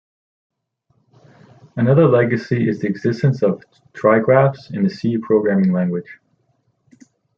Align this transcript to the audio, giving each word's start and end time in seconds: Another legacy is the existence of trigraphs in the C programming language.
Another 1.75 2.07
legacy 2.07 2.67
is 2.67 2.79
the 2.79 2.87
existence 2.87 3.43
of 3.43 3.63
trigraphs 3.93 4.73
in 4.73 4.81
the 4.81 4.89
C 4.89 5.19
programming 5.19 5.71
language. 5.73 6.09